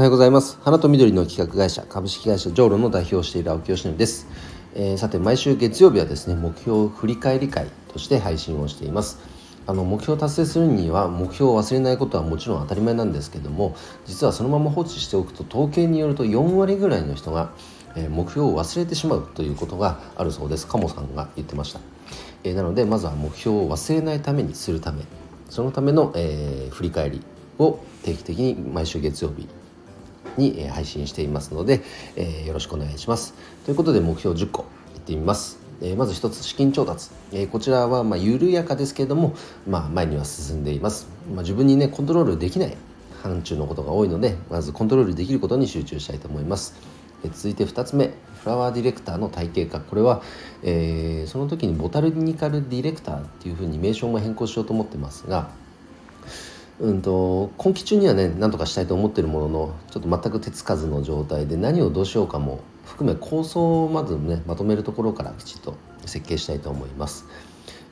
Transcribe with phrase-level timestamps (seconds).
[0.00, 0.58] おはようございます。
[0.62, 4.26] 花と緑の企画会社株式会社ジョーロの代表をしている青木よしのりです、
[4.74, 9.18] えー、さて毎週月曜日はですね目標振り返り会として配信をしています。
[9.66, 13.76] あの目標を達成するには目標を忘れないことはもちろん当たり前なんですけども
[14.06, 17.50] 実はそのまま放置しておくと統計によると4割ぐらいの人が
[18.08, 20.66] 目標を忘れてしまうということがあるそうです。
[20.66, 21.80] 鴨さんが言ってました、
[22.44, 25.02] えー、なのでまずは目標を忘れないためにするため
[25.50, 27.20] そのための、えー、振り返り
[27.58, 29.46] を定期的に毎週月曜日
[30.40, 31.82] に配信していますので、
[32.16, 33.34] えー、よろしくお願いします。
[33.64, 34.64] ということで目標10個
[34.96, 35.60] いってみます。
[35.82, 39.34] えまず一つ資金調達、えこちらはま緩やかですけれども、
[39.66, 42.76] まあ、前には進んでいます、まあ、自分にねコントロールできない
[43.22, 46.74] 範疇のことが多いのでまずコントロールできることに集中したいと思います。
[47.24, 48.12] え続いて2つ目
[48.42, 49.80] フラワーディレクターの体系化。
[49.80, 50.22] これは、
[50.62, 55.50] えー、その時にボタルニカルディレクターっていうふうに名称も変更しようと思ってますが
[56.80, 67.26] うんと今期中にはね何とかしたいと思ってるもののちょっと全く手つかずの状態で何をどうしようかも含め構想をまずねまとめるところからきちっと設計したいと思います、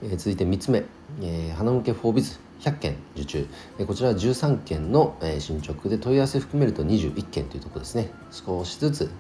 [0.03, 0.85] えー、続いて3つ目、
[1.21, 3.47] えー、花向けフォービズ100件受注、
[3.79, 8.11] えー、こちらは13件の、えー、進捗で問い合わせ含めると21件というところですね。
[8.31, 9.11] 少しずつ。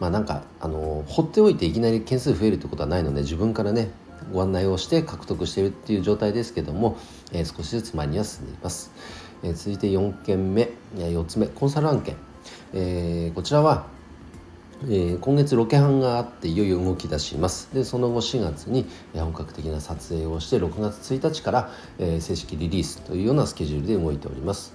[0.00, 3.90] まあなんかあの放っておいていきなり件数増えるってことはないので自分からね
[4.32, 6.96] ご案内をして獲得しているっていう状態ですけども、
[7.32, 8.92] えー、少しずつ前には進んでいます、
[9.42, 12.16] えー、続いて4件目4つ目コンサル案件、
[12.72, 13.86] えー、こちらは
[14.84, 17.68] えー、今月ロケハンがあっていよいよ動き出します。
[17.74, 24.72] でその後4月に本格的な撮影をして6月1日から、えー、正式リリースというようなスケジュールで動いております。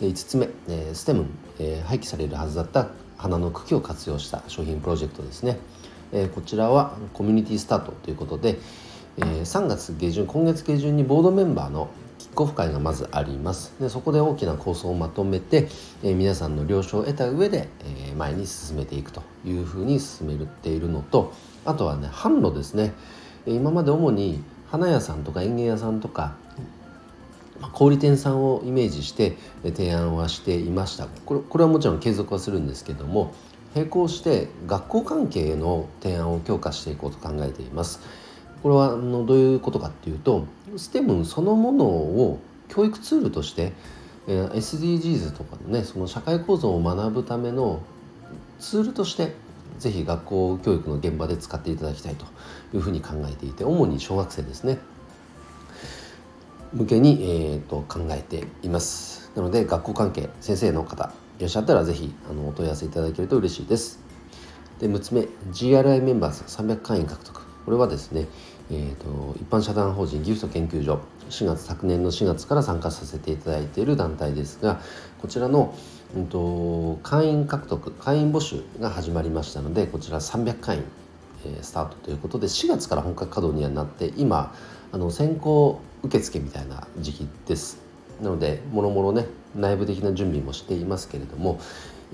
[0.00, 1.26] 5つ目、えー、ステム、
[1.58, 5.58] えー、廃棄されるはずだった花の茎を活用した商品プロジェクトですね、
[6.12, 8.58] え、こちらはコミュニティスタートということで、
[9.16, 13.74] え、3月下旬今月下旬にボードメンバーのキックオフ会がまずあります。
[13.80, 15.68] でそこで大きな構想をまとめて、
[16.02, 21.32] え、皆さんの了承を得た上で、えー、前に進めていくというふうに進めているのと
[21.64, 22.92] あとはね販路ですね。
[23.46, 26.36] 今まで主に花屋さんとか園芸屋さんとか
[27.72, 31.06] 小売店さんをイメージして提案はしていました。
[31.26, 33.34] これこれはもちろん継続はするんですけども
[33.74, 38.00] 並行して学校関係の提案を強化していこうと考えています。
[38.62, 40.46] これはあのどういうことかっていうと
[40.76, 42.38] STEM そのものを
[42.68, 43.72] 教育ツールとして、
[44.26, 47.82] SDGs とかのねその社会構造を学ぶための
[48.60, 49.34] ツールとして
[49.78, 52.24] ぜひ学校教育の現場で使っていただきたいと
[52.72, 54.78] いうふうに考えていて主に小学生ですね
[56.72, 64.00] 向けに、えーと、考えていますなので学校関係先生の方らっしゃったらぜひあのお問い合わせいただけると嬉しいです。
[64.80, 67.42] で6つ目 GRI メンバーズ300会員獲得。
[67.64, 68.26] これはですね、
[68.70, 71.00] えーと、一般社団法人ギフト研究所
[71.30, 74.80] 4月昨年の4月から参加させていただいている団体ですが
[75.20, 75.74] こちらの、
[76.16, 80.84] うんと、会員獲得会員募集が始まりましたのでこちら300会員、
[81.46, 84.54] えー、スタートということで4月から本格稼働にはなって今
[84.90, 87.91] あの先行受付みたいな時期です。
[88.20, 91.60] なのでもろもろね内部的な準備もしていますけれども、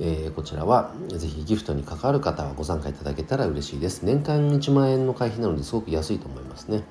[0.00, 4.02] えー、こちらはぜひギフトに関わる方はご参加いただけたら嬉しいです。
[4.02, 6.82] 年間1万円の会費なのですごく安いと思いますね。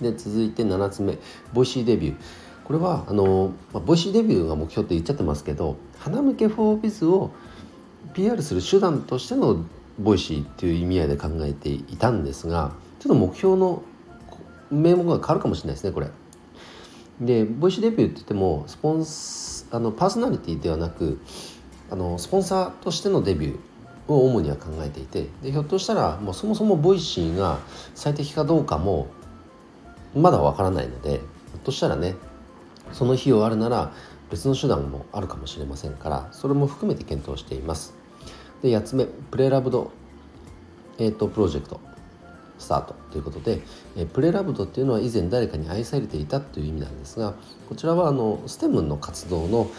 [0.00, 1.18] で続いて7つ目
[1.52, 2.16] ボイシーデビュー。
[2.64, 7.30] これはあの、まあ、ボイシーデビューが目標って言っちゃってますけど花向けフォービズを
[8.12, 9.64] PR する手段としての
[9.98, 13.82] ボイシーっていう意味合いで考えていたんですがちょっと目標の
[14.70, 16.08] 名目が変わるかもしれないですねこれ。
[17.20, 21.20] でボイシーデビューって言ってもスポンスあのパーソナリティではなく
[21.90, 27.58] あのスポンサーとしてのデビューを主には考えていてでひょっとしたらもうそもそもボイシーが
[27.94, 29.08] 最適かどうかも
[30.14, 31.20] まだわからないのでひょ
[31.58, 32.14] っとしたらね
[32.92, 33.92] その費用あるなら
[34.30, 37.94] 別の手段もあるかもしれませんからそれも含めて検討しています。
[38.62, 39.90] で8つ目 preloved、
[40.98, 41.80] えーと、プロジェクト
[42.58, 43.60] スタートということで、
[43.96, 47.34] え preloved っていうのは以前誰かに愛されていたという意味なんですが
[47.68, 49.70] こちらはあのステムの活動の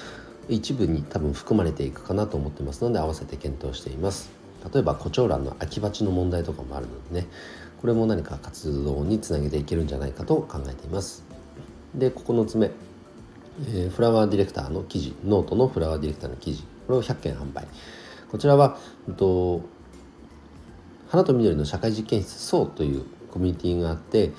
[0.47, 4.31] 一部に多分含まれていくかなと思ってますので合わせて検討しています。
[4.73, 7.27] 例えばコチョウランの空き鉢の問題とかもあるのでね
[7.79, 11.23] これも何か活動につなげていけるんじゃないかと考えています。
[11.95, 12.71] で9つ目、
[13.67, 17.67] えー、フラワーディレクターの記事ノートのフラワーディレクターの記事これを100件販売。
[18.29, 18.77] こちらは、
[19.07, 19.61] えっと、
[21.09, 24.31] 花と緑の社会実験室そうというコミュニティがあって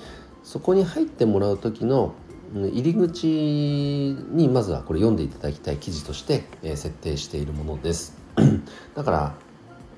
[0.43, 2.13] そこに入ってもらう時の
[2.53, 8.17] 入り口にまずはこれ読んでいただきたい記事として設定しているものです。
[8.95, 9.35] だから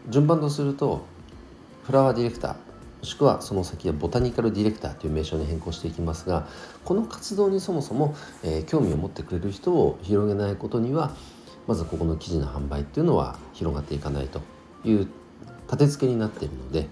[0.10, 1.06] 順番とすると
[1.84, 2.58] フラワーディレクターも
[3.04, 6.48] しくはその先はボタニカルディレクターという名称に変更していきますが
[6.84, 11.16] この活動にそもそも、えー、興味を持ってくれる人を広げないことには
[11.68, 14.42] まずここの記事の販売っていうのは広がっていかないと
[14.84, 15.08] いう
[15.74, 16.88] 立て付けになっているので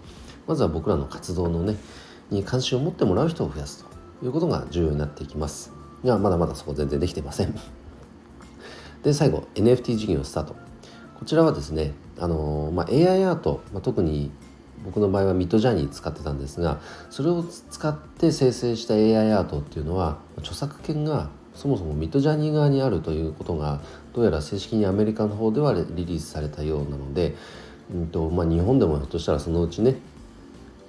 [0.47, 1.75] まずは僕らの活動のね
[2.29, 3.83] に関心を持ってもらう人を増やす
[4.19, 5.73] ということが重要になっていきます。
[6.03, 7.53] がまだまだそこ全然できてません。
[9.03, 10.55] で最後 NFT 事業スタート。
[11.19, 14.31] こちらはですねあの、まあ、AI アート、まあ、特に
[14.83, 16.79] 僕の場合はミッドジャーニー使ってたんですが
[17.11, 23.81] それを使って生成した AI アートっていうのは著作権がそもそもミッドジャーニー側にあるということが
[24.13, 27.35] どうやら正式にアメリカの方ではリリースされたようなので、
[27.93, 29.95] うんとまあ、日本でもひょっとしたらそのうちね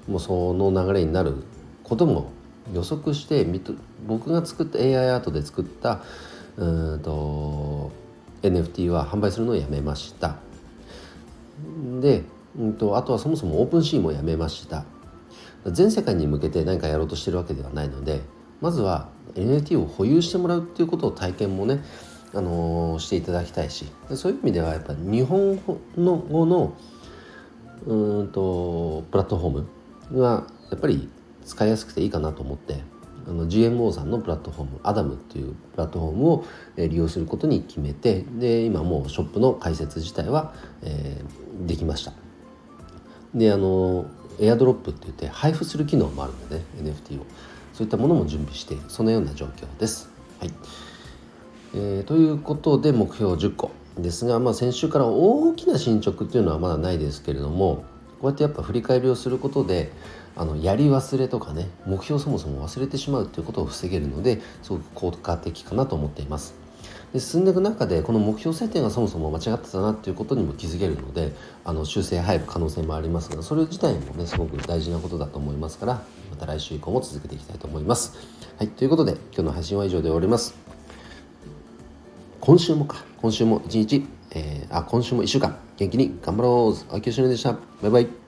[0.08, 1.34] もうその流れになる
[1.82, 2.30] ことも
[2.72, 3.44] 予測して
[4.06, 6.02] 僕が作った AI アートで作った
[6.56, 7.90] うんと
[8.42, 10.36] NFT は販売するのをやめました。
[12.00, 12.24] で、
[12.58, 14.84] うんと、あとはそもそもオープンシーもやめました。
[15.66, 18.20] 全世界に向けて何かやろうとしてるわけではないので
[18.60, 21.82] まずは NFT を保有してもらうっていうことを体験もね、
[22.34, 25.60] あの、していただきたいしそういう意味ではやっぱ日本
[25.96, 26.74] の語の
[27.86, 29.50] うんとプラットフォー
[30.12, 31.08] ムがやっぱり
[31.44, 32.80] 使いやすくていいかなと思って
[33.26, 36.44] あの GMO さんのプラットフォームアダムっていうプラットフォームを
[36.76, 42.12] 利用することに決めてで今もうショップの開設自体は、えー、できました。
[43.34, 44.06] であの
[44.40, 47.26] エアドロップって言って配布する機能もあるんでね NFT を。
[47.72, 50.10] そういったものも準備してそのような状況です。
[50.38, 50.50] はい。
[51.74, 57.84] えー、ということで目標10個ですが、まあ、先週から大きな進捗っていうのはまだないですけれども
[58.20, 59.90] こうやってやっぱ振り返りをすることで
[60.36, 66.54] あのやり忘れとかね目標そもそも忘れてしまうということを防げるのですごく効果的かなと思っています。
[67.12, 71.32] で進んでいく中でこの目標設定がそもそも間違ってたなっていうことにも気づけるので
[71.62, 78.16] あの修正入る可能性もありますがそれ自体もねすごく大事なことだと思いますからまた来週以降も続けていきたいと思います。
[78.56, 80.61] はいということで今日の配信は以上で終わります。
[82.44, 86.94] 今週もか今週も一日、えー、あ今週も1週間元気に頑張ろう。
[86.96, 87.52] あきよしのでした。
[87.52, 88.21] バイバイ。